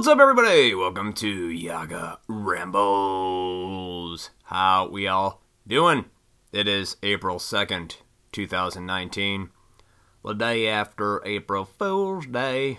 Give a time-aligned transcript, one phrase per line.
[0.00, 0.74] What's up, everybody?
[0.74, 4.30] Welcome to Yaga Rambles.
[4.44, 6.06] How we all doing?
[6.54, 7.96] It is April 2nd,
[8.32, 9.50] 2019.
[10.24, 12.78] The day after April Fool's Day.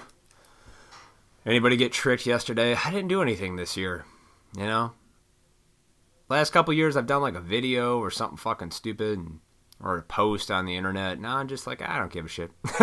[1.46, 2.74] Anybody get tricked yesterday?
[2.74, 4.06] I didn't do anything this year.
[4.58, 4.94] You know?
[6.28, 9.42] Last couple years, I've done like a video or something fucking stupid and,
[9.80, 11.20] or a post on the internet.
[11.20, 12.50] Now I'm just like, I don't give a shit.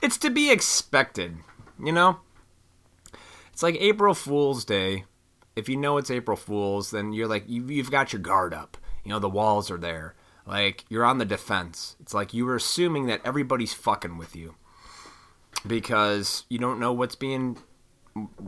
[0.00, 1.38] it's to be expected,
[1.82, 2.18] you know?
[3.52, 5.04] It's like April Fool's Day.
[5.56, 8.76] If you know it's April Fool's, then you're like, you, you've got your guard up.
[9.04, 10.14] You know, the walls are there.
[10.46, 11.96] Like, you're on the defense.
[12.00, 14.56] It's like you were assuming that everybody's fucking with you
[15.66, 17.58] because you don't know what's being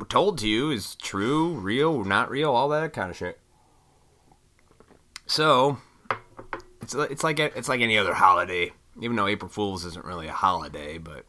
[0.09, 3.39] told to you is true, real, not real, all that kind of shit.
[5.27, 5.79] So,
[6.83, 8.73] it's it's like it's like any other holiday.
[9.01, 11.27] Even though April Fools isn't really a holiday, but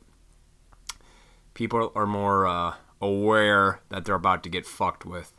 [1.58, 5.34] people are more uh, aware that they're about to get fucked with.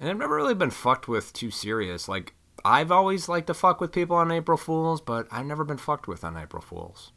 [0.00, 2.08] And I've never really been fucked with too serious.
[2.08, 5.76] Like I've always liked to fuck with people on April Fools, but I've never been
[5.76, 7.12] fucked with on April Fools.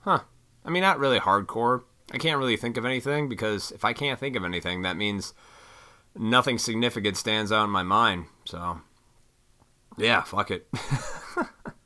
[0.00, 0.20] Huh.
[0.64, 1.82] I mean, not really hardcore.
[2.12, 5.34] I can't really think of anything because if I can't think of anything, that means
[6.16, 8.24] nothing significant stands out in my mind.
[8.46, 8.80] So,
[9.98, 10.66] yeah, fuck it.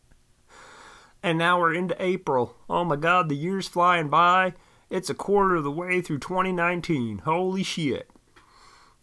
[1.23, 2.57] and now we're into April.
[2.69, 4.55] Oh my god, the year's flying by.
[4.91, 7.19] It's a quarter of the way through 2019.
[7.19, 8.11] Holy shit.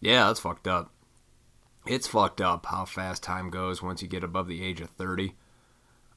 [0.00, 0.92] Yeah, that's fucked up.
[1.86, 5.34] It's fucked up how fast time goes once you get above the age of 30.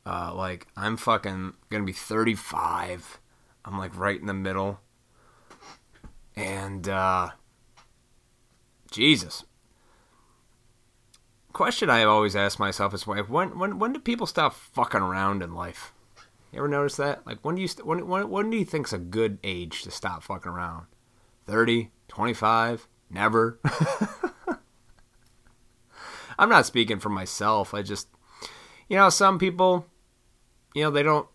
[0.05, 3.19] Uh, like, I'm fucking gonna be 35.
[3.65, 4.81] I'm like right in the middle.
[6.35, 7.29] And, uh,
[8.91, 9.45] Jesus.
[11.53, 15.53] Question I always ask myself is when, when, when do people stop fucking around in
[15.53, 15.92] life?
[16.53, 17.25] You ever notice that?
[17.25, 20.21] Like, when do you, when, when, when do you think's a good age to stop
[20.21, 20.85] fucking around?
[21.47, 21.89] 30?
[22.09, 22.87] 25?
[23.09, 23.59] Never?
[26.37, 27.73] I'm not speaking for myself.
[27.73, 28.07] I just,
[28.87, 29.87] you know, some people,
[30.75, 31.27] you know, they don't,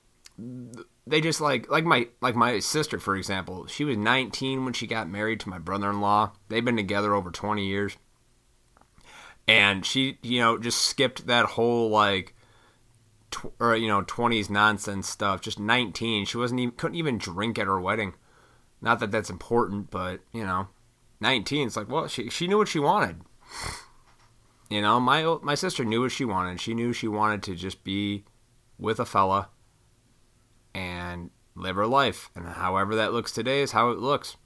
[1.04, 3.66] they just like, like my, like my sister, for example.
[3.66, 6.30] She was 19 when she got married to my brother-in-law.
[6.48, 7.96] They've been together over 20 years,
[9.48, 12.36] and she, you know, just skipped that whole like,
[13.30, 15.40] tw- or you know, 20s nonsense stuff.
[15.40, 16.26] Just 19.
[16.26, 18.14] She wasn't even couldn't even drink at her wedding.
[18.80, 20.68] Not that that's important, but you know,
[21.20, 21.66] 19.
[21.66, 23.20] It's like, well, she she knew what she wanted.
[24.70, 26.60] You know, my my sister knew what she wanted.
[26.60, 28.24] She knew she wanted to just be
[28.78, 29.48] with a fella
[30.74, 32.30] and live her life.
[32.34, 34.36] And however that looks today is how it looks.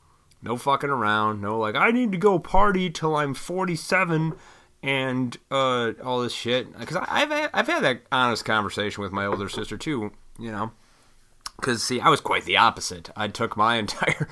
[0.41, 1.41] No fucking around.
[1.41, 4.35] No like I need to go party till I'm 47
[4.83, 6.77] and uh, all this shit.
[6.79, 10.13] Because I've had, I've had that honest conversation with my older sister too.
[10.39, 10.73] You know,
[11.57, 13.11] because see, I was quite the opposite.
[13.17, 14.29] I took my entire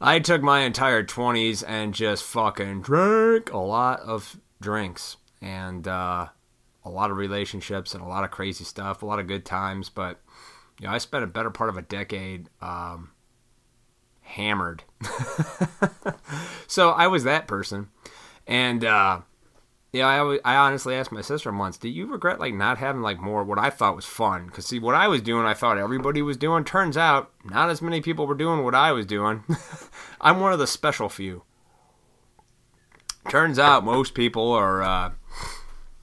[0.00, 6.28] I took my entire 20s and just fucking drank a lot of drinks and uh,
[6.84, 9.90] a lot of relationships and a lot of crazy stuff, a lot of good times.
[9.90, 10.20] But
[10.80, 13.10] you know, I spent a better part of a decade um,
[14.22, 14.84] hammered.
[16.66, 17.88] so I was that person,
[18.46, 19.20] and uh,
[19.92, 23.18] yeah, I, I honestly asked my sister once, "Do you regret like not having like
[23.18, 26.22] more what I thought was fun?" Because see, what I was doing, I thought everybody
[26.22, 26.64] was doing.
[26.64, 29.42] Turns out, not as many people were doing what I was doing.
[30.20, 31.42] I'm one of the special few.
[33.28, 35.10] Turns out, most people are uh,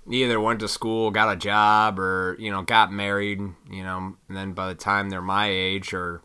[0.09, 3.39] either went to school, got a job, or you know, got married.
[3.71, 6.23] You know, and then by the time they're my age, or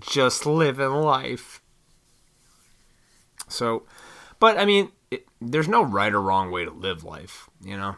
[0.00, 1.62] just living life.
[3.48, 3.84] So,
[4.40, 4.90] but I mean,
[5.40, 7.96] there's no right or wrong way to live life, you know.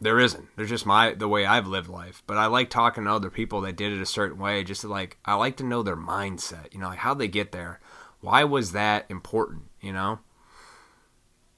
[0.00, 0.48] There isn't.
[0.56, 2.22] There's just my the way I've lived life.
[2.26, 4.62] But I like talking to other people that did it a certain way.
[4.62, 6.72] Just like I like to know their mindset.
[6.72, 7.80] You know, like how they get there.
[8.20, 9.64] Why was that important?
[9.80, 10.20] You know.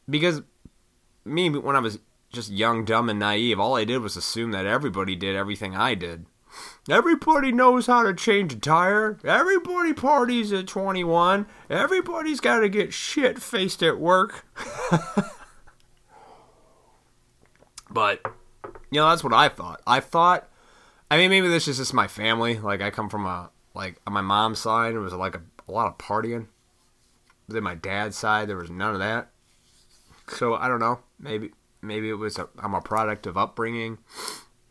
[0.08, 0.42] Because
[1.24, 1.98] me, when I was
[2.32, 5.94] just young, dumb, and naive, all I did was assume that everybody did everything I
[5.94, 6.24] did.
[6.88, 9.18] Everybody knows how to change a tire.
[9.22, 11.46] Everybody parties at 21.
[11.68, 14.46] Everybody's got to get shit faced at work.
[17.90, 18.20] but,
[18.90, 19.82] you know, that's what I thought.
[19.86, 20.48] I thought,
[21.10, 22.58] I mean, maybe this is just my family.
[22.58, 25.72] Like, I come from a, like, on my mom's side, it was like a, a
[25.72, 26.46] lot of partying.
[27.46, 29.28] But then my dad's side, there was none of that.
[30.28, 31.00] So, I don't know.
[31.18, 31.50] Maybe,
[31.82, 33.98] maybe it was, a, I'm a product of upbringing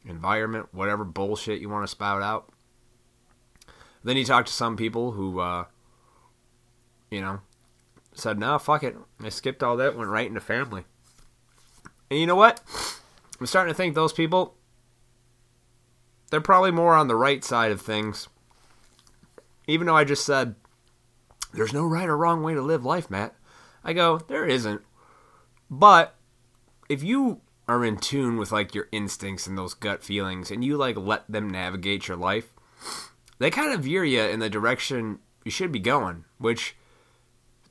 [0.05, 2.51] environment, whatever bullshit you want to spout out.
[4.03, 5.65] Then you talk to some people who, uh,
[7.11, 7.41] you know,
[8.13, 8.95] said, no, fuck it.
[9.21, 10.85] I skipped all that, went right into family.
[12.09, 12.61] And you know what?
[13.39, 14.55] I'm starting to think those people,
[16.31, 18.27] they're probably more on the right side of things.
[19.67, 20.55] even though I just said
[21.53, 23.35] there's no right or wrong way to live life, Matt.
[23.83, 24.81] I go, there isn't.
[25.69, 26.15] But
[26.89, 30.75] if you are in tune with like your instincts and those gut feelings and you
[30.75, 32.51] like let them navigate your life,
[33.37, 36.75] they kind of veer you in the direction you should be going, which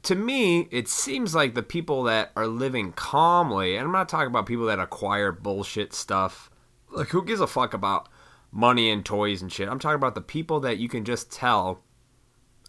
[0.04, 4.28] to me, it seems like the people that are living calmly, and I'm not talking
[4.28, 6.48] about people that acquire bullshit stuff.
[6.90, 8.08] Like, who gives a fuck about
[8.52, 9.68] money and toys and shit?
[9.68, 11.82] I'm talking about the people that you can just tell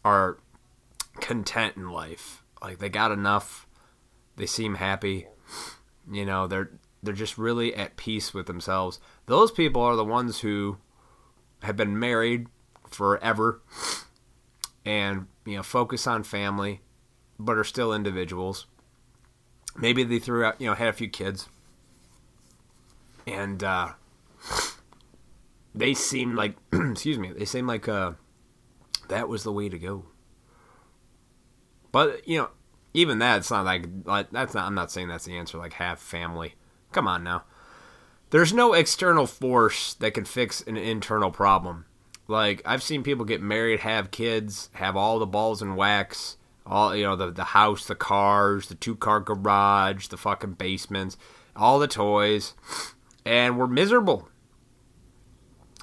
[0.04, 0.40] are
[1.22, 2.44] content in life.
[2.62, 3.68] Like, they got enough.
[4.36, 5.28] They seem happy.
[6.12, 9.00] You know, they're they're just really at peace with themselves.
[9.26, 10.78] Those people are the ones who
[11.64, 12.48] have been married
[12.90, 13.62] forever
[14.86, 16.82] and you know focus on family
[17.38, 18.66] but are still individuals.
[19.78, 21.48] Maybe they threw out you know had a few kids.
[23.28, 23.90] And uh,
[25.76, 28.14] they seem like excuse me they seem like uh,
[29.08, 30.06] that was the way to go.
[31.92, 32.50] But you know
[32.94, 35.74] even that it's not like, like that's not i'm not saying that's the answer like
[35.74, 36.56] have family
[36.92, 37.44] come on now
[38.32, 41.86] there's no external force that can fix an internal problem
[42.30, 46.96] like I've seen people get married, have kids, have all the balls and wax, all
[46.96, 51.18] you know, the the house, the cars, the two car garage, the fucking basements,
[51.56, 52.54] all the toys,
[53.26, 54.30] and we're miserable.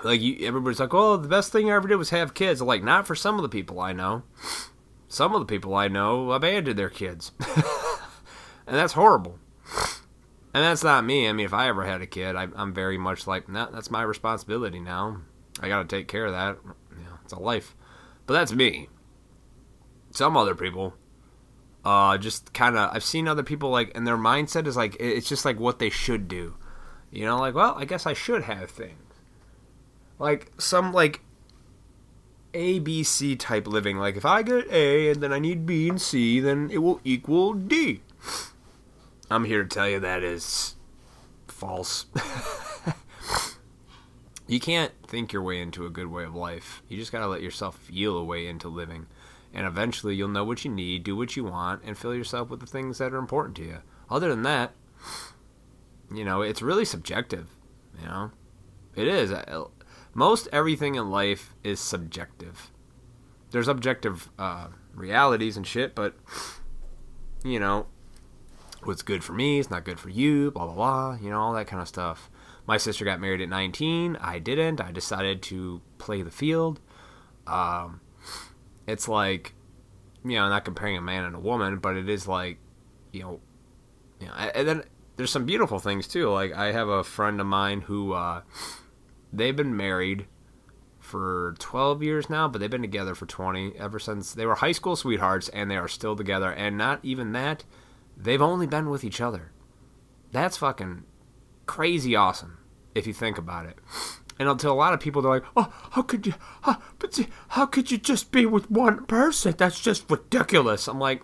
[0.04, 2.84] Like you, everybody's like, "Oh, the best thing I ever did was have kids." like,
[2.84, 4.22] not for some of the people I know.
[5.08, 7.32] Some of the people I know abandoned their kids,
[8.66, 9.40] and that's horrible.
[10.56, 11.28] And that's not me.
[11.28, 13.90] I mean, if I ever had a kid, I, am very much like, nah, that's
[13.90, 15.20] my responsibility now.
[15.60, 16.56] I got to take care of that.
[17.24, 17.76] It's a life.
[18.24, 18.88] But that's me.
[20.12, 20.94] Some other people,
[21.84, 25.28] uh, just kind of, I've seen other people like, and their mindset is like, it's
[25.28, 26.56] just like what they should do.
[27.10, 29.12] You know, like, well, I guess I should have things.
[30.18, 31.20] Like, some, like,
[32.54, 33.98] A, B, C type living.
[33.98, 37.02] Like, if I get A and then I need B and C, then it will
[37.04, 38.00] equal D.
[39.30, 40.76] I'm here to tell you that is
[41.48, 42.06] false.
[44.46, 46.82] you can't think your way into a good way of life.
[46.88, 49.06] You just got to let yourself feel a way into living.
[49.52, 52.60] And eventually you'll know what you need, do what you want, and fill yourself with
[52.60, 53.78] the things that are important to you.
[54.08, 54.72] Other than that,
[56.12, 57.48] you know, it's really subjective.
[58.00, 58.30] You know,
[58.94, 59.32] it is.
[60.14, 62.70] Most everything in life is subjective.
[63.50, 66.14] There's objective uh, realities and shit, but,
[67.44, 67.86] you know,
[68.86, 71.52] what's good for me is not good for you, blah, blah, blah, you know, all
[71.54, 72.30] that kind of stuff.
[72.66, 74.16] My sister got married at 19.
[74.20, 74.80] I didn't.
[74.80, 76.80] I decided to play the field.
[77.46, 78.00] Um,
[78.86, 79.54] it's like,
[80.24, 82.58] you know, not comparing a man and a woman, but it is like,
[83.12, 83.40] you know,
[84.20, 84.82] you know, and then
[85.16, 86.28] there's some beautiful things too.
[86.30, 88.42] Like I have a friend of mine who uh,
[89.32, 90.26] they've been married
[90.98, 94.72] for 12 years now, but they've been together for 20 ever since they were high
[94.72, 96.52] school sweethearts, and they are still together.
[96.52, 97.64] And not even that,
[98.16, 99.52] they've only been with each other.
[100.32, 101.04] That's fucking
[101.66, 102.58] crazy awesome
[102.94, 103.78] if you think about it.
[104.38, 106.34] And until a lot of people, they're like, "Oh, how could you?
[106.62, 107.18] How, but
[107.48, 109.54] how could you just be with one person?
[109.56, 111.22] That's just ridiculous." I'm like,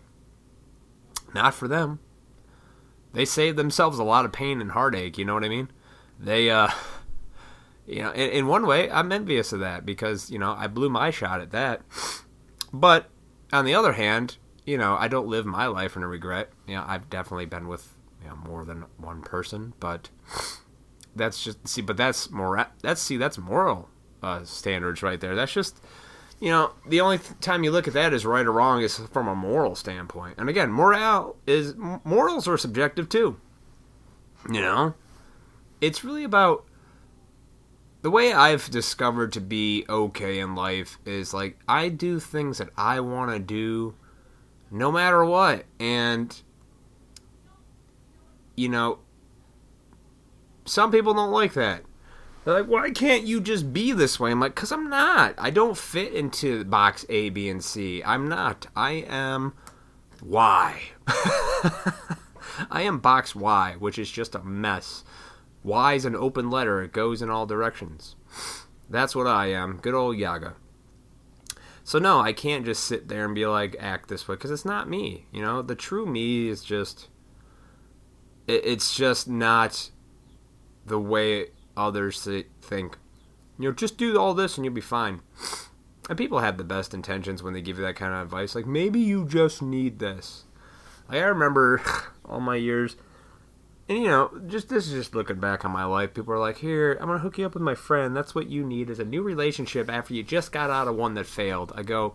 [1.35, 2.00] not for them.
[3.12, 5.19] They saved themselves a lot of pain and heartache.
[5.19, 5.71] You know what I mean?
[6.19, 6.69] They, uh,
[7.87, 10.88] you know, in, in one way, I'm envious of that because you know I blew
[10.88, 11.83] my shot at that.
[12.73, 13.11] But
[13.52, 16.50] on the other hand, you know, I don't live my life in a regret.
[16.66, 20.11] You know, I've definitely been with you know, more than one person, but
[21.14, 23.88] that's just see, but that's more that's see that's moral
[24.23, 25.35] uh, standards right there.
[25.35, 25.81] That's just
[26.40, 28.99] you know the only th- time you look at that is right or wrong is
[28.99, 30.37] from a moral standpoint.
[30.38, 33.38] And again, morale is morals are subjective too.
[34.50, 34.95] You know,
[35.81, 36.64] it's really about
[38.02, 42.71] the way I've discovered to be okay in life is like I do things that
[42.76, 43.95] I want to do
[44.73, 46.43] no matter what and
[48.57, 48.99] you know,
[50.64, 51.83] some people don't like that.
[52.45, 54.31] They're like, why can't you just be this way?
[54.31, 55.35] I'm like, because I'm not.
[55.38, 58.02] I don't fit into box A, B, and C.
[58.05, 58.67] I'm not.
[58.75, 59.55] I am
[60.23, 60.83] Y.
[62.71, 65.05] I am box Y, which is just a mess.
[65.62, 68.17] Y is an open letter, it goes in all directions.
[68.91, 69.76] That's what I am.
[69.76, 70.55] Good old Yaga.
[71.85, 74.65] So, no, I can't just sit there and be like, act this way, because it's
[74.65, 75.27] not me.
[75.33, 77.09] You know, the true me is just
[78.49, 79.91] it's just not
[80.85, 82.27] the way others
[82.61, 82.99] think.
[83.59, 85.21] You know, just do all this and you'll be fine.
[86.09, 88.55] And people have the best intentions when they give you that kind of advice.
[88.55, 90.45] Like, maybe you just need this.
[91.09, 91.81] Like, I remember
[92.25, 92.97] all my years
[93.89, 96.15] and you know, just this is just looking back on my life.
[96.15, 98.17] People are like, "Here, I'm gonna hook you up with my friend.
[98.17, 101.15] That's what you need is a new relationship after you just got out of one
[101.15, 102.15] that failed." I go,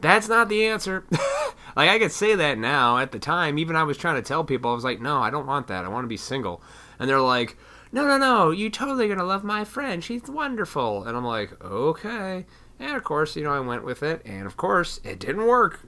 [0.00, 1.04] "That's not the answer."
[1.76, 2.98] like I could say that now.
[2.98, 5.30] At the time, even I was trying to tell people, I was like, "No, I
[5.30, 5.84] don't want that.
[5.84, 6.62] I want to be single."
[6.98, 7.56] And they're like,
[7.90, 8.50] "No, no, no.
[8.50, 10.04] You totally gonna love my friend.
[10.04, 12.46] She's wonderful." And I'm like, "Okay."
[12.78, 15.80] And of course, you know, I went with it, and of course, it didn't work.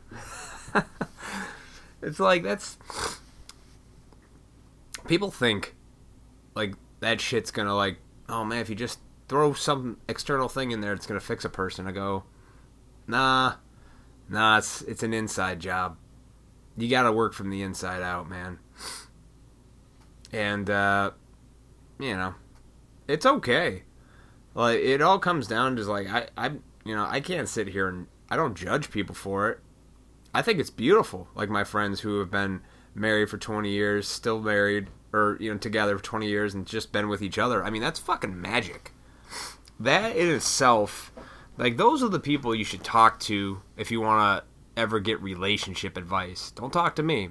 [2.03, 2.79] it's like that's
[5.07, 5.75] people think
[6.55, 10.81] like that shit's gonna like oh man if you just throw some external thing in
[10.81, 11.87] there it's gonna fix a person.
[11.87, 12.25] I go
[13.07, 13.55] nah
[14.29, 15.97] nah it's it's an inside job.
[16.77, 18.59] You gotta work from the inside out man.
[20.33, 21.13] And uh
[21.99, 22.35] you know
[23.07, 23.83] it's okay.
[24.55, 26.49] Like it all comes down to like i i
[26.85, 29.61] you know i can't sit here and i don't judge people for it.
[30.35, 31.29] I think it's beautiful.
[31.35, 32.61] Like my friends who have been
[32.95, 36.93] married for 20 years, still married, or, you know, together for 20 years and just
[36.93, 37.65] been with each other.
[37.65, 38.93] I mean, that's fucking magic.
[39.79, 41.13] That in itself,
[41.57, 45.21] like, those are the people you should talk to if you want to ever get
[45.23, 46.51] relationship advice.
[46.53, 47.31] Don't talk to me.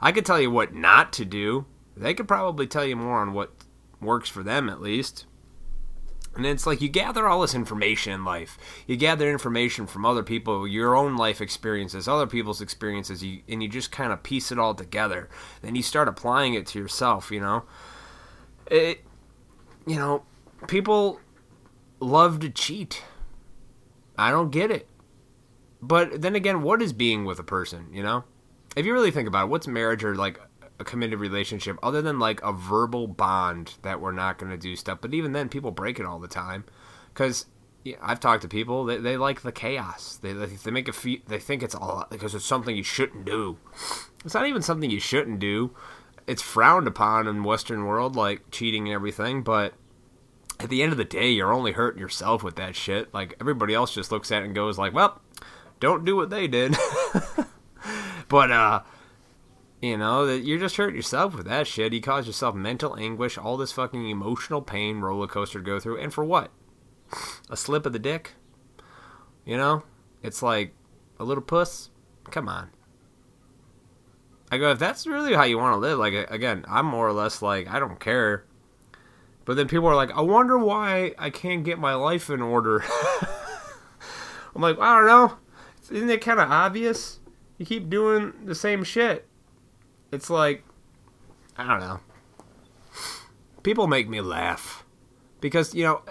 [0.00, 1.66] I could tell you what not to do.
[1.96, 3.52] They could probably tell you more on what
[4.00, 5.26] works for them, at least.
[6.36, 8.56] And it's like you gather all this information in life.
[8.86, 13.62] You gather information from other people, your own life experiences, other people's experiences, you, and
[13.62, 15.28] you just kind of piece it all together.
[15.60, 17.64] Then you start applying it to yourself, you know?
[18.66, 19.04] It,
[19.86, 20.22] you know,
[20.68, 21.20] people
[21.98, 23.02] love to cheat.
[24.16, 24.86] I don't get it.
[25.82, 28.24] But then again, what is being with a person, you know?
[28.76, 30.40] If you really think about it, what's marriage or like
[30.80, 34.74] a committed relationship other than like a verbal bond that we're not going to do
[34.74, 34.98] stuff.
[35.00, 36.64] But even then, people break it all the time
[37.12, 37.46] because
[37.84, 40.18] yeah, I've talked to people they, they like the chaos.
[40.20, 43.58] They they make a feel, they think it's all because it's something you shouldn't do.
[44.24, 45.74] It's not even something you shouldn't do.
[46.26, 49.42] It's frowned upon in Western world, like cheating and everything.
[49.42, 49.74] But
[50.58, 53.12] at the end of the day, you're only hurting yourself with that shit.
[53.14, 55.20] Like everybody else just looks at it and goes like, "Well,
[55.78, 56.76] don't do what they did."
[58.28, 58.82] but uh
[59.80, 61.92] you know, that you're just hurting yourself with that shit.
[61.92, 65.98] You cause yourself mental anguish, all this fucking emotional pain roller coaster to go through,
[65.98, 66.50] and for what?
[67.48, 68.32] A slip of the dick?
[69.44, 69.84] You know?
[70.22, 70.74] It's like
[71.18, 71.90] a little puss?
[72.30, 72.70] Come on.
[74.52, 77.12] I go, if that's really how you want to live, like, again, I'm more or
[77.12, 78.44] less like, I don't care.
[79.46, 82.84] But then people are like, I wonder why I can't get my life in order.
[84.54, 85.36] I'm like, I don't know.
[85.90, 87.20] Isn't it kind of obvious?
[87.56, 89.29] You keep doing the same shit
[90.12, 90.64] it's like
[91.56, 92.00] I don't know.
[93.62, 94.84] People make me laugh
[95.40, 96.02] because you know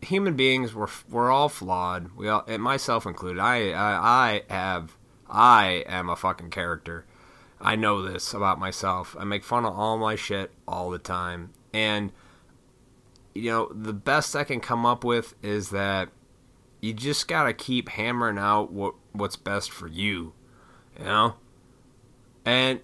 [0.00, 2.10] human beings we're we're all flawed.
[2.16, 3.40] We all, myself included.
[3.40, 4.96] I, I I have
[5.28, 7.04] I am a fucking character.
[7.60, 9.16] I know this about myself.
[9.18, 11.50] I make fun of all my shit all the time.
[11.72, 12.12] And
[13.34, 16.08] you know, the best I can come up with is that
[16.80, 20.32] you just got to keep hammering out what what's best for you,
[20.98, 21.34] you know?
[22.44, 22.80] And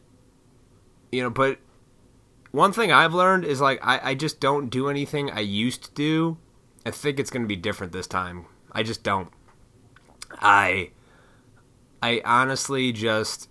[1.14, 1.58] you know, but
[2.50, 5.90] one thing I've learned is like I, I just don't do anything I used to
[5.92, 6.38] do.
[6.84, 8.46] I think it's going to be different this time.
[8.72, 9.30] I just don't.
[10.40, 10.90] I
[12.02, 13.48] I honestly just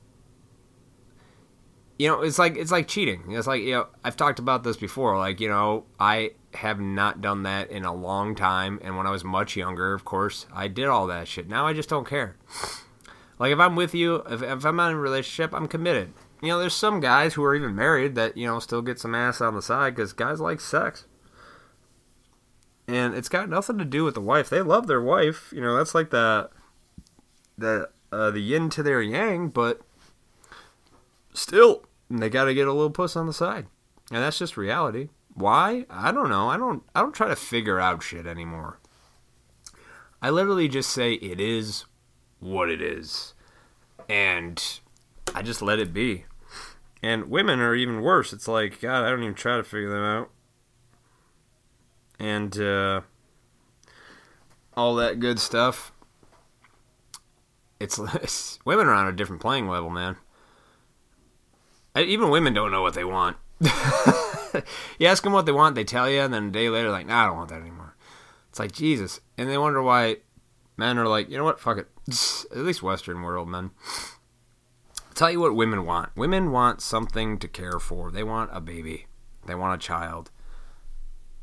[1.98, 3.32] you know, it's like it's like cheating.
[3.32, 5.18] It's like, you know, I've talked about this before.
[5.18, 9.12] Like, you know, I have not done that in a long time and when I
[9.12, 11.48] was much younger, of course, I did all that shit.
[11.48, 12.36] Now I just don't care.
[13.40, 16.60] Like if I'm with you, if, if I'm in a relationship, I'm committed you know,
[16.60, 19.56] there's some guys who are even married that, you know, still get some ass on
[19.56, 21.06] the side because guys like sex.
[22.86, 24.50] And it's got nothing to do with the wife.
[24.50, 25.54] They love their wife.
[25.56, 26.50] You know, that's like the
[27.58, 29.80] the uh, the yin to their yang, but
[31.34, 33.68] still, they got to get a little puss on the side,
[34.12, 35.10] and that's just reality.
[35.34, 35.86] Why?
[35.90, 36.50] I don't know.
[36.50, 36.84] I don't.
[36.94, 38.80] I don't try to figure out shit anymore.
[40.22, 41.86] I literally just say it is
[42.42, 43.34] what it is,
[44.10, 44.62] and
[45.34, 46.26] I just let it be.
[47.04, 48.32] And women are even worse.
[48.32, 50.32] It's like, God, I don't even try to figure them out.
[52.18, 53.02] And uh,
[54.78, 55.92] all that good stuff.
[57.78, 60.16] It's, it's, women are on a different playing level, man.
[61.94, 63.36] I, even women don't know what they want.
[63.60, 67.06] you ask them what they want, they tell you, and then a day later, like,
[67.06, 67.96] nah, I don't want that anymore.
[68.50, 70.18] It's like Jesus, and they wonder why
[70.78, 71.88] men are like, you know what, fuck it.
[72.52, 73.72] At least Western world, men
[75.14, 76.16] tell you what women want.
[76.16, 78.12] Women want something to care for.
[78.12, 79.08] They want a baby.
[79.46, 80.32] They want a child.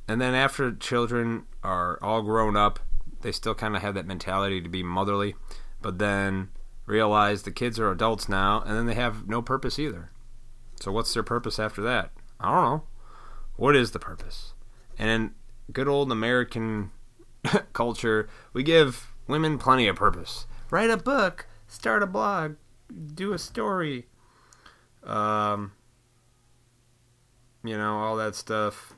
[0.09, 2.81] And then after children are all grown up,
[3.23, 5.35] they still kind of have that mentality to be motherly,
[5.83, 6.49] but then
[6.87, 10.11] realize the kids are adults now and then they have no purpose either.
[10.81, 12.11] So what's their purpose after that?
[12.41, 12.83] I don't know.
[13.57, 14.55] What is the purpose?
[14.99, 15.35] And in
[15.73, 16.91] good old American
[17.73, 20.47] culture, we give women plenty of purpose.
[20.71, 22.55] Write a book, start a blog,
[22.91, 24.07] do a story.
[25.03, 25.73] Um,
[27.65, 28.95] you know, all that stuff.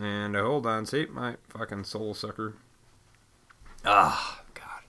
[0.00, 2.54] And uh, hold on, see my fucking soul sucker.
[3.84, 4.82] Ah, God.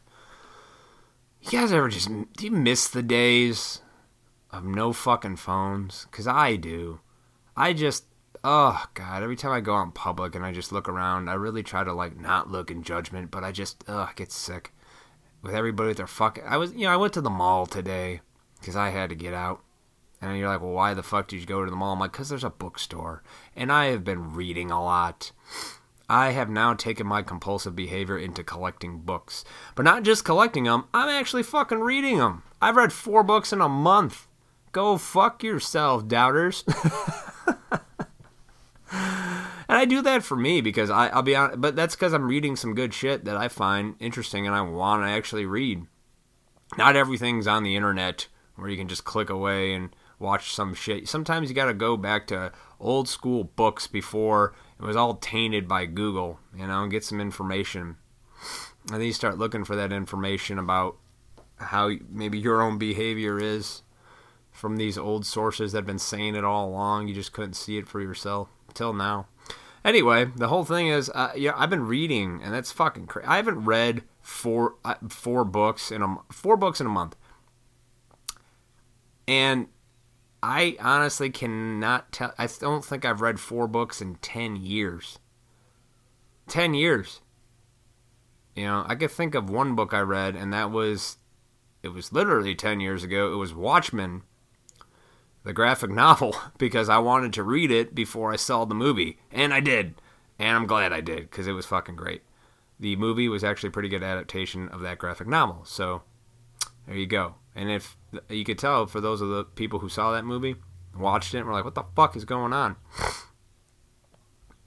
[1.42, 3.82] You guys ever just do you miss the days
[4.52, 6.06] of no fucking phones?
[6.12, 7.00] Cause I do.
[7.56, 8.06] I just
[8.44, 11.34] oh god, every time I go out in public and I just look around, I
[11.34, 14.74] really try to like not look in judgment, but I just ugh, get sick
[15.42, 16.44] with everybody with their fucking.
[16.46, 18.22] I was you know I went to the mall today
[18.60, 19.62] because I had to get out.
[20.22, 21.94] And you're like, well, why the fuck did you go to the mall?
[21.94, 23.24] I'm like, because there's a bookstore.
[23.56, 25.32] And I have been reading a lot.
[26.10, 29.46] I have now taken my compulsive behavior into collecting books.
[29.76, 32.44] But not just collecting them, I'm actually fucking reading them.
[32.62, 34.28] I've read four books in a month.
[34.72, 36.66] Go fuck yourself, doubters.
[39.70, 42.28] and I do that for me because I, I'll be honest, but that's because I'm
[42.28, 45.86] reading some good shit that I find interesting and I want to actually read.
[46.76, 51.08] Not everything's on the internet where you can just click away and watch some shit.
[51.08, 55.68] Sometimes you got to go back to old school books before it was all tainted
[55.68, 57.98] by Google, you know, and get some information.
[58.88, 60.98] And then you start looking for that information about
[61.58, 63.84] how maybe your own behavior is
[64.52, 67.08] from these old sources that have been saying it all along.
[67.08, 69.28] You just couldn't see it for yourself until now.
[69.90, 73.28] Anyway, the whole thing is, uh, yeah, I've been reading, and that's fucking crazy.
[73.28, 77.16] I haven't read four uh, four books in a four books in a month,
[79.28, 79.66] and
[80.44, 82.36] I honestly cannot tell.
[82.38, 85.18] I don't think I've read four books in 10 years.
[86.50, 87.22] 10 years.
[88.56, 91.18] You know, I could think of one book I read, and that was,
[91.82, 93.34] it was literally 10 years ago.
[93.34, 94.22] It was Watchmen,
[95.50, 99.18] the graphic novel, because I wanted to read it before I saw the movie.
[99.32, 99.96] And I did.
[100.38, 102.22] And I'm glad I did, because it was fucking great.
[102.80, 105.66] The movie was actually a pretty good adaptation of that graphic novel.
[105.66, 106.04] So,
[106.86, 107.36] there you go.
[107.56, 107.98] And if
[108.30, 110.56] you could tell for those of the people who saw that movie,
[110.96, 112.78] watched it, and were like, "What the fuck is going on?"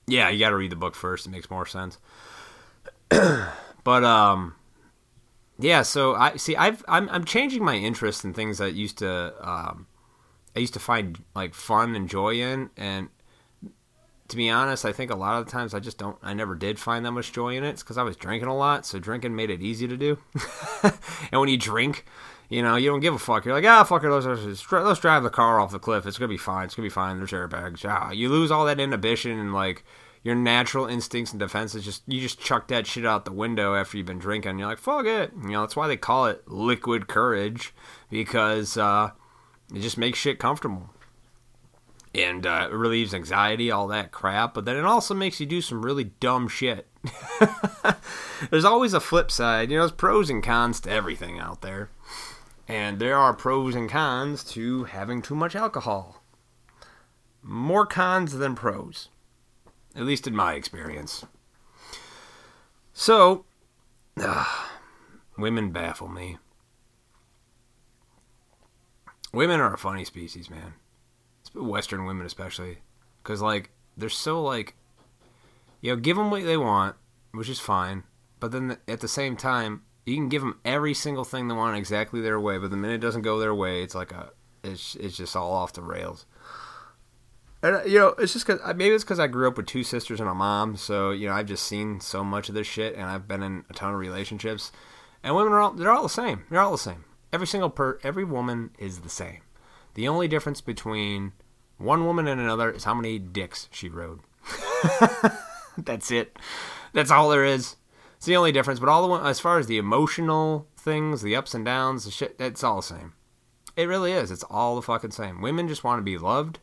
[0.07, 1.27] yeah, you got to read the book first.
[1.27, 1.99] It makes more sense.
[3.09, 4.57] but um,
[5.59, 5.81] yeah.
[5.81, 6.55] So I see.
[6.55, 9.87] I've I'm I'm changing my interest in things that used to um,
[10.55, 13.09] I used to find like fun and joy in, and
[14.33, 16.17] to be honest, I think a lot of the times I just don't.
[16.23, 17.79] I never did find that much joy in it.
[17.79, 20.19] Because I was drinking a lot, so drinking made it easy to do.
[20.83, 22.07] and when you drink,
[22.49, 23.45] you know, you don't give a fuck.
[23.45, 26.07] You're like, ah, fuck it, let's, let's, let's drive the car off the cliff.
[26.07, 26.65] It's gonna be fine.
[26.65, 27.19] It's gonna be fine.
[27.19, 27.85] There's airbags.
[27.89, 29.85] Ah, you lose all that inhibition and like
[30.23, 31.85] your natural instincts and defenses.
[31.85, 34.59] Just you just chuck that shit out the window after you've been drinking.
[34.59, 35.33] You're like, fuck it.
[35.43, 37.75] You know, that's why they call it liquid courage
[38.09, 39.11] because uh,
[39.75, 40.91] it just makes shit comfortable
[42.15, 44.55] and uh, it relieves anxiety, all that crap.
[44.55, 46.87] But then it also makes you do some really dumb shit.
[48.51, 49.71] There's always a flip side.
[49.71, 51.91] You know, there's pros and cons to everything out there.
[52.69, 56.23] And there are pros and cons to having too much alcohol.
[57.43, 59.09] More cons than pros,
[59.97, 61.25] at least in my experience.
[62.93, 63.45] So,
[64.21, 64.45] uh,
[65.39, 66.39] women baffle me.
[69.33, 70.75] Women are a funny species, man.
[71.55, 72.79] Western women, especially.
[73.23, 74.75] Because, like, they're so, like,
[75.81, 76.97] you know, give them what they want,
[77.33, 78.05] which is fine.
[78.41, 81.77] But then at the same time, you can give them every single thing they want
[81.77, 84.31] exactly their way, but the minute it doesn't go their way, it's like a
[84.65, 86.27] it's it's just all off the rails.
[87.63, 90.19] And you know, it's just cause maybe it's because I grew up with two sisters
[90.19, 93.05] and a mom, so you know I've just seen so much of this shit, and
[93.05, 94.73] I've been in a ton of relationships,
[95.23, 96.45] and women are all they're all the same.
[96.51, 97.05] They're all the same.
[97.33, 99.41] Every single per every woman is the same.
[99.95, 101.33] The only difference between
[101.79, 104.21] one woman and another is how many dicks she rode.
[105.79, 106.39] That's it.
[106.93, 107.77] That's all there is.
[108.17, 108.81] It's the only difference.
[108.81, 112.37] But all the as far as the emotional things, the ups and downs, the shit,
[112.39, 113.15] it's all the same.
[113.77, 114.31] It really is.
[114.31, 115.41] It's all the fucking same.
[115.41, 116.59] Women just want to be loved.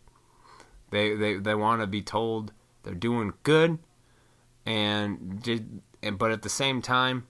[0.92, 2.54] They they they want to be told
[2.84, 3.80] they're doing good,
[4.66, 5.46] and
[6.02, 7.28] and but at the same time,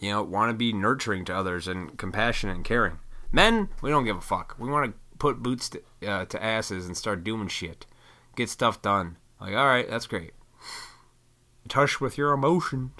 [0.00, 2.98] you know, want to be nurturing to others and compassionate and caring.
[3.30, 4.56] Men, we don't give a fuck.
[4.58, 7.86] We want to put boots to, uh, to asses and start doing shit,
[8.34, 9.16] get stuff done.
[9.40, 10.32] Like, all right, that's great
[11.70, 12.92] touch with your emotions.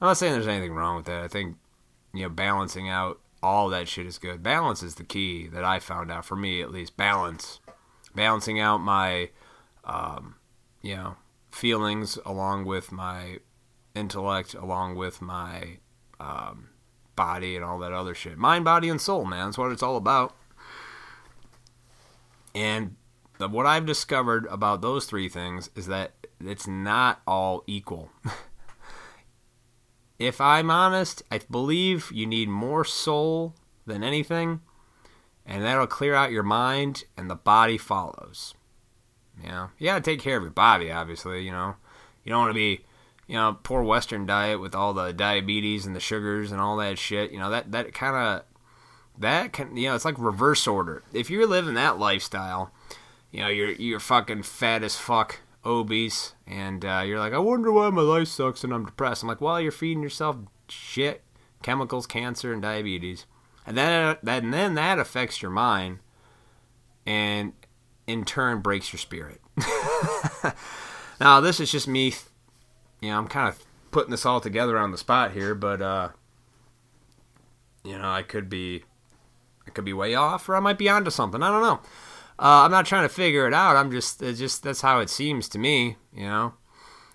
[0.00, 1.22] I'm not saying there's anything wrong with that.
[1.22, 1.56] I think,
[2.14, 4.42] you know, balancing out all that shit is good.
[4.42, 6.96] Balance is the key that I found out for me, at least.
[6.96, 7.60] Balance.
[8.14, 9.30] Balancing out my,
[9.84, 10.36] um,
[10.80, 11.16] you know,
[11.50, 13.38] feelings along with my
[13.94, 15.78] intellect, along with my
[16.20, 16.68] um,
[17.16, 18.38] body and all that other shit.
[18.38, 19.46] Mind, body, and soul, man.
[19.46, 20.34] That's what it's all about.
[22.54, 22.96] And
[23.38, 28.10] the, what I've discovered about those three things is that it's not all equal.
[30.18, 33.54] if I'm honest, I believe you need more soul
[33.86, 34.60] than anything,
[35.44, 38.54] and that'll clear out your mind, and the body follows.
[39.42, 41.44] Yeah, you gotta take care of your body, obviously.
[41.44, 41.74] You know,
[42.22, 42.84] you don't want to be,
[43.26, 46.98] you know, poor Western diet with all the diabetes and the sugars and all that
[46.98, 47.30] shit.
[47.30, 48.44] You know, that that kind of
[49.18, 51.02] that can you know it's like reverse order.
[51.12, 52.72] If you're living that lifestyle,
[53.30, 57.72] you know you're you're fucking fat as fuck, obese, and uh, you're like, I wonder
[57.72, 59.22] why my life sucks and I'm depressed.
[59.22, 60.36] I'm like, well, you're feeding yourself
[60.68, 61.22] shit,
[61.62, 63.26] chemicals, cancer, and diabetes,
[63.66, 66.00] and then that and then that affects your mind,
[67.06, 67.52] and
[68.06, 69.40] in turn breaks your spirit.
[71.20, 72.14] now, this is just me.
[73.00, 76.08] You know, I'm kind of putting this all together on the spot here, but uh,
[77.84, 78.84] you know, I could be,
[79.66, 81.42] I could be way off, or I might be onto something.
[81.42, 81.80] I don't know.
[82.38, 83.76] Uh, I'm not trying to figure it out.
[83.76, 85.96] I'm just, just that's how it seems to me.
[86.12, 86.54] You know,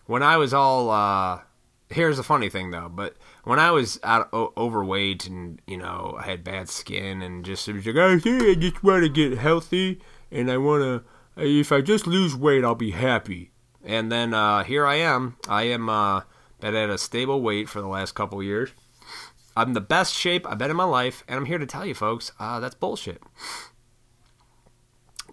[0.06, 1.42] when I was all, uh,
[1.90, 6.16] here's the funny thing though, but when I was out o- overweight and you know
[6.20, 9.38] I had bad skin and just it was like, oh I just want to get
[9.38, 10.00] healthy
[10.32, 11.04] and I want to,
[11.44, 13.52] if I just lose weight, I'll be happy.
[13.84, 15.38] And then uh, here I am.
[15.48, 16.22] I am uh,
[16.60, 18.72] been at a stable weight for the last couple years.
[19.56, 21.94] I'm the best shape I've been in my life, and I'm here to tell you,
[21.94, 23.22] folks, uh, that's bullshit.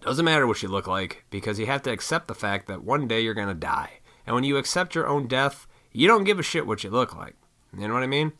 [0.01, 3.09] Doesn't matter what you look like because you have to accept the fact that one
[3.09, 4.01] day you're going to die.
[4.27, 7.17] And when you accept your own death, you don't give a shit what you look
[7.17, 7.35] like.
[7.77, 8.33] You know what I mean?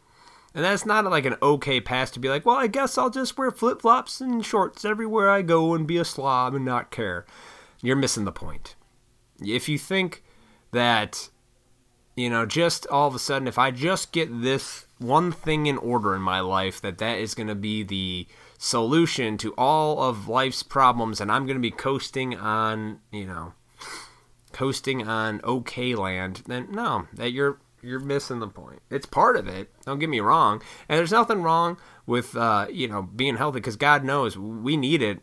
[0.55, 3.37] And that's not like an okay pass to be like, well, I guess I'll just
[3.37, 7.27] wear flip flops and shorts everywhere I go and be a slob and not care.
[7.83, 8.76] You're missing the point.
[9.45, 10.23] If you think
[10.73, 11.29] that,
[12.17, 15.79] you know, just all of a sudden, if I just get this one thing in
[15.79, 18.27] order in my life, that that is going to be the
[18.59, 23.53] solution to all of life's problems, and I'm going to be coasting on, you know,
[24.53, 28.81] coasting on okay land, then no, that you're you're missing the point.
[28.91, 29.71] It's part of it.
[29.85, 30.63] Don't get me wrong.
[30.89, 35.03] And there's nothing wrong with uh, you know being healthy because God knows we need
[35.03, 35.21] it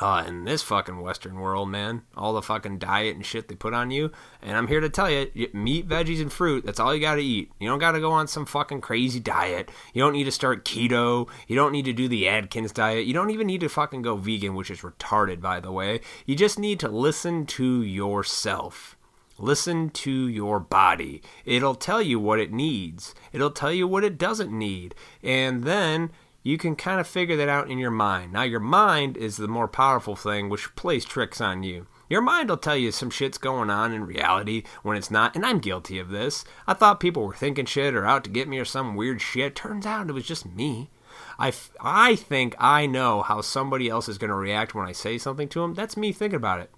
[0.00, 2.02] uh, in this fucking Western world, man.
[2.16, 4.10] All the fucking diet and shit they put on you.
[4.42, 6.64] And I'm here to tell you, meat, veggies, and fruit.
[6.64, 7.52] That's all you got to eat.
[7.58, 9.70] You don't got to go on some fucking crazy diet.
[9.92, 11.28] You don't need to start keto.
[11.46, 13.06] You don't need to do the Atkins diet.
[13.06, 16.00] You don't even need to fucking go vegan, which is retarded, by the way.
[16.26, 18.96] You just need to listen to yourself.
[19.38, 21.20] Listen to your body.
[21.44, 23.14] It'll tell you what it needs.
[23.32, 24.94] It'll tell you what it doesn't need.
[25.24, 26.10] And then
[26.44, 28.32] you can kind of figure that out in your mind.
[28.32, 31.86] Now, your mind is the more powerful thing, which plays tricks on you.
[32.10, 35.44] Your mind will tell you some shit's going on in reality when it's not, and
[35.44, 36.44] I'm guilty of this.
[36.66, 39.56] I thought people were thinking shit or out to get me or some weird shit.
[39.56, 40.90] Turns out it was just me.
[41.38, 45.16] I, I think I know how somebody else is going to react when I say
[45.16, 45.72] something to them.
[45.72, 46.70] That's me thinking about it.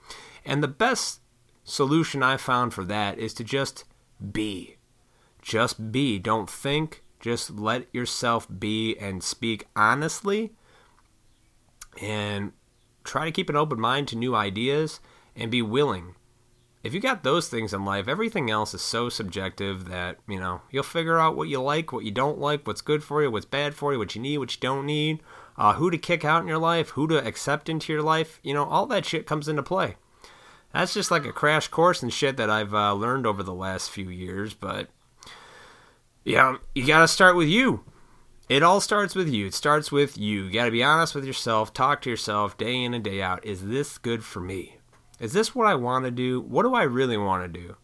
[0.44, 1.20] And the best
[1.64, 3.84] solution I found for that is to just
[4.32, 4.76] be.
[5.42, 6.20] Just be.
[6.20, 7.02] Don't think.
[7.26, 10.52] Just let yourself be and speak honestly.
[12.00, 12.52] And
[13.02, 15.00] try to keep an open mind to new ideas
[15.34, 16.14] and be willing.
[16.84, 20.60] If you got those things in life, everything else is so subjective that, you know,
[20.70, 23.44] you'll figure out what you like, what you don't like, what's good for you, what's
[23.44, 25.20] bad for you, what you need, what you don't need,
[25.58, 28.38] uh, who to kick out in your life, who to accept into your life.
[28.44, 29.96] You know, all that shit comes into play
[30.76, 33.90] that's just like a crash course and shit that I've uh, learned over the last
[33.90, 34.52] few years.
[34.52, 34.88] But
[36.26, 37.84] yeah, you got to start with you.
[38.48, 39.46] It all starts with you.
[39.46, 40.42] It starts with you.
[40.42, 41.72] You got to be honest with yourself.
[41.72, 43.44] Talk to yourself day in and day out.
[43.44, 44.78] Is this good for me?
[45.20, 46.40] Is this what I want to do?
[46.40, 47.76] What do I really want to do?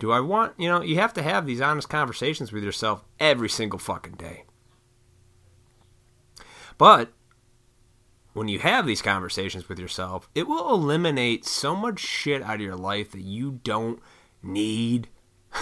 [0.00, 3.48] Do I want, you know, you have to have these honest conversations with yourself every
[3.48, 4.44] single fucking day.
[6.76, 7.12] But
[8.32, 12.60] when you have these conversations with yourself, it will eliminate so much shit out of
[12.60, 14.00] your life that you don't
[14.42, 15.08] need,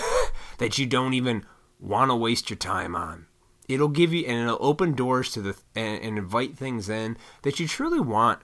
[0.58, 1.44] that you don't even
[1.82, 3.26] want to waste your time on.
[3.68, 7.60] It'll give you and it'll open doors to the and, and invite things in that
[7.60, 8.40] you truly want,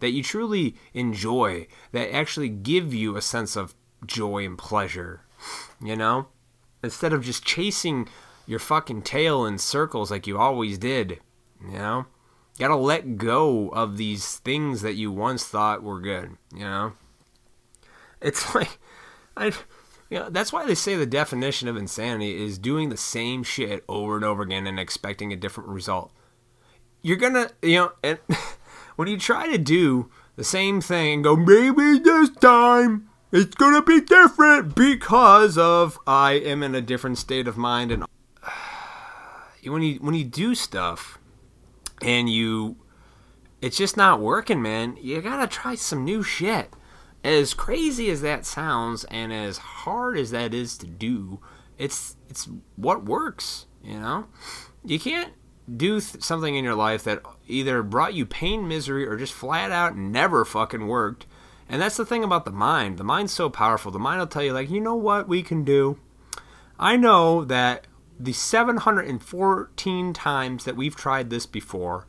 [0.00, 3.74] that you truly enjoy, that actually give you a sense of
[4.06, 5.22] joy and pleasure.
[5.82, 6.28] You know,
[6.82, 8.08] instead of just chasing
[8.46, 11.20] your fucking tail in circles like you always did.
[11.60, 12.06] You know
[12.58, 16.36] you gotta let go of these things that you once thought were good.
[16.52, 16.92] You know,
[18.20, 18.78] it's like
[19.36, 19.52] I.
[20.10, 23.84] You know, that's why they say the definition of insanity is doing the same shit
[23.88, 26.10] over and over again and expecting a different result.
[27.02, 28.18] You're gonna, you know, and
[28.96, 33.82] when you try to do the same thing and go, maybe this time it's gonna
[33.82, 38.04] be different because of I am in a different state of mind, and
[39.64, 41.18] when you when you do stuff
[42.00, 42.76] and you
[43.60, 44.96] it's just not working, man.
[45.00, 46.72] You gotta try some new shit.
[47.24, 51.40] As crazy as that sounds, and as hard as that is to do,
[51.76, 53.66] it's it's what works.
[53.82, 54.26] You know,
[54.84, 55.32] you can't
[55.76, 59.70] do th- something in your life that either brought you pain, misery, or just flat
[59.70, 61.26] out never fucking worked.
[61.68, 62.98] And that's the thing about the mind.
[62.98, 63.92] The mind's so powerful.
[63.92, 65.98] The mind will tell you, like, you know what we can do?
[66.78, 67.86] I know that
[68.18, 72.06] the 714 times that we've tried this before,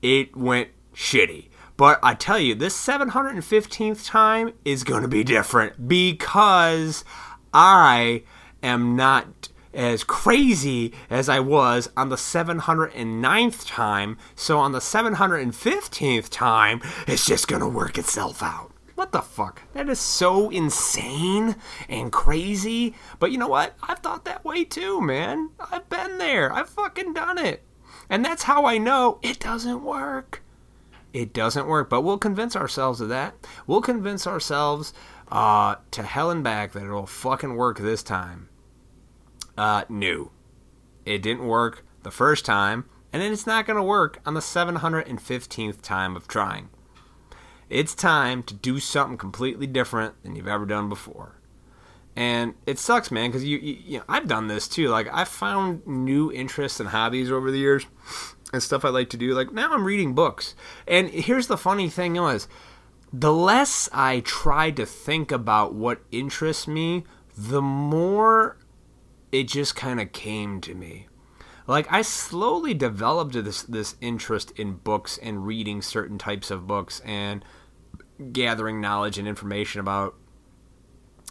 [0.00, 1.48] it went shitty.
[1.76, 7.04] But I tell you, this 715th time is going to be different because
[7.52, 8.22] I
[8.62, 14.18] am not as crazy as I was on the 709th time.
[14.36, 18.70] So on the 715th time, it's just going to work itself out.
[18.94, 19.62] What the fuck?
[19.72, 21.56] That is so insane
[21.88, 22.94] and crazy.
[23.18, 23.74] But you know what?
[23.82, 25.50] I've thought that way too, man.
[25.72, 26.52] I've been there.
[26.52, 27.64] I've fucking done it.
[28.08, 30.43] And that's how I know it doesn't work.
[31.14, 31.88] It doesn't work.
[31.88, 33.34] But we'll convince ourselves of that.
[33.66, 34.92] We'll convince ourselves
[35.30, 38.50] uh, to hell and back that it'll fucking work this time.
[39.56, 40.32] Uh, new.
[41.06, 45.80] It didn't work the first time, and it's not going to work on the 715th
[45.80, 46.68] time of trying.
[47.70, 51.40] It's time to do something completely different than you've ever done before.
[52.16, 54.88] And it sucks, man, because you, you, you know, I've done this too.
[54.88, 57.86] Like I've found new interests and hobbies over the years,
[58.52, 59.34] and stuff I like to do.
[59.34, 60.54] Like now I'm reading books,
[60.86, 62.46] and here's the funny thing was,
[63.12, 67.04] the less I tried to think about what interests me,
[67.36, 68.58] the more
[69.32, 71.08] it just kind of came to me.
[71.66, 77.00] Like I slowly developed this this interest in books and reading certain types of books
[77.00, 77.44] and
[78.32, 80.14] gathering knowledge and information about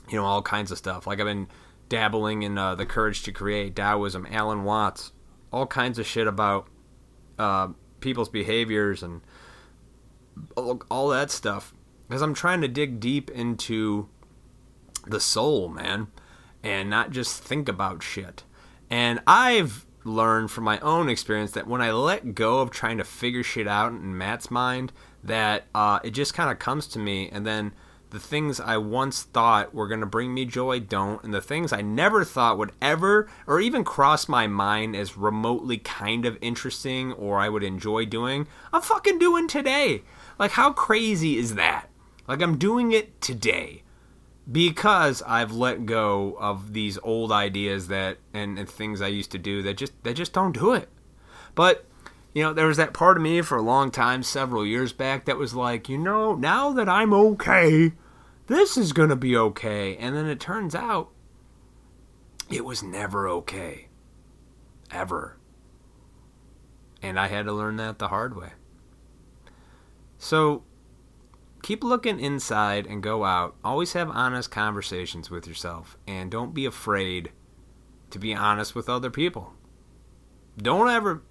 [0.09, 1.07] you know all kinds of stuff.
[1.07, 1.47] Like I've been
[1.89, 5.11] dabbling in uh, the Courage to Create, Taoism, Alan Watts,
[5.51, 6.67] all kinds of shit about
[7.37, 9.21] uh, people's behaviors and
[10.55, 11.73] all, that stuff.
[12.07, 14.09] Because I'm trying to dig deep into
[15.05, 16.07] the soul, man,
[16.63, 18.43] and not just think about shit.
[18.89, 23.03] And I've learned from my own experience that when I let go of trying to
[23.03, 24.91] figure shit out in Matt's mind,
[25.23, 27.73] that uh, it just kind of comes to me, and then
[28.13, 31.73] the things I once thought were going to bring me joy don't, and the things
[31.73, 37.11] I never thought would ever or even cross my mind as remotely kind of interesting
[37.13, 40.03] or I would enjoy doing, I'm fucking doing today.
[40.37, 41.89] Like, how crazy is that?
[42.27, 43.81] Like, I'm doing it today
[44.49, 49.39] because I've let go of these old ideas that and, and, things I used to
[49.39, 50.87] do that just that just don't do it.
[51.55, 51.85] But
[52.33, 55.25] you know, there was that part of me for a long time, several years back,
[55.25, 57.93] that was like, you know, now that I'm okay,
[58.47, 59.95] this is gonna be okay.
[59.97, 61.09] And then it turns out
[62.49, 63.87] it was never okay.
[64.91, 65.37] Ever.
[67.01, 68.53] And I had to learn that the hard way.
[70.17, 70.63] So
[71.63, 73.55] keep looking inside and go out.
[73.63, 77.31] Always have honest conversations with yourself and don't be afraid
[78.11, 79.53] to be honest with other people.
[80.57, 81.23] Don't ever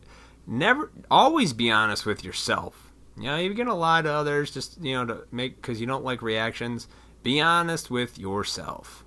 [0.46, 2.92] never always be honest with yourself.
[3.16, 5.86] You know, you're going to lie to others just, you know, to make cuz you
[5.86, 6.88] don't like reactions.
[7.22, 9.04] Be honest with yourself.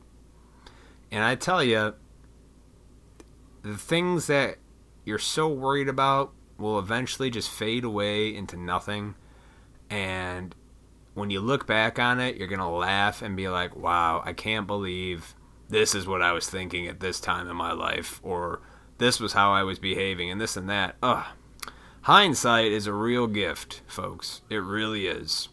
[1.12, 1.96] And I tell you
[3.62, 4.58] the things that
[5.04, 9.16] you're so worried about will eventually just fade away into nothing
[9.90, 10.56] and
[11.16, 14.34] when you look back on it, you're going to laugh and be like, wow, I
[14.34, 15.34] can't believe
[15.70, 18.62] this is what I was thinking at this time in my life, or
[18.98, 20.96] this was how I was behaving, and this and that.
[21.02, 21.26] Ugh.
[22.02, 24.42] Hindsight is a real gift, folks.
[24.50, 25.48] It really is.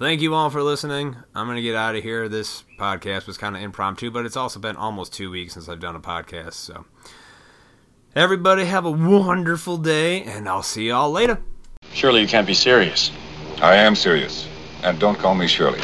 [0.00, 1.14] Thank you all for listening.
[1.34, 2.26] I'm going to get out of here.
[2.26, 5.78] This podcast was kind of impromptu, but it's also been almost two weeks since I've
[5.78, 6.54] done a podcast.
[6.54, 6.86] So,
[8.16, 11.42] everybody have a wonderful day, and I'll see y'all later.
[11.92, 13.10] Surely you can't be serious.
[13.60, 14.48] I am serious.
[14.82, 15.82] And don't call me Shirley.